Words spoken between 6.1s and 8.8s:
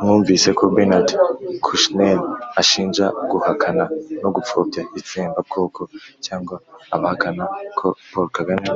cyangwa abahakana ko paul kagame